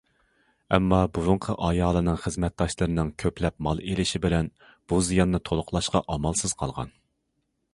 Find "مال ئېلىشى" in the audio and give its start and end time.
3.67-4.23